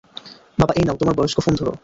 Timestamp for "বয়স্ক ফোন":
1.17-1.53